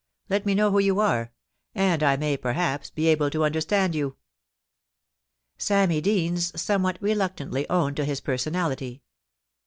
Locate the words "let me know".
0.29-0.71